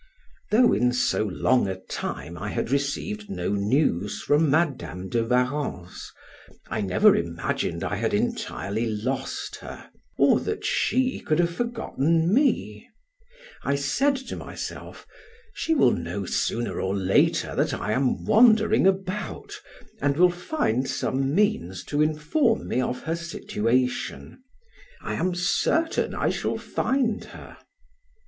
[0.49, 6.11] Though in so long a time I had received no news from Madam de Warrens,
[6.71, 12.89] I never imagined I had entirely lost her, or that she could have forgotten me.
[13.61, 15.05] I said to myself,
[15.53, 19.53] she will know sooner or later that I am wandering about,
[20.01, 24.41] and will find some means to inform me of her situation:
[24.99, 27.55] I am certain I shall find her.